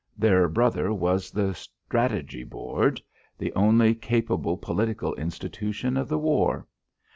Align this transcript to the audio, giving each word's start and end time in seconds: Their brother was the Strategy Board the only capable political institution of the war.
Their 0.17 0.47
brother 0.49 0.91
was 0.91 1.29
the 1.29 1.53
Strategy 1.53 2.43
Board 2.43 2.99
the 3.37 3.53
only 3.53 3.93
capable 3.93 4.57
political 4.57 5.13
institution 5.13 5.95
of 5.95 6.07
the 6.09 6.17
war. 6.17 6.65